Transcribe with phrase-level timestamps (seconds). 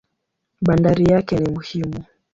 [0.67, 1.99] Bandari yake ni muhimu.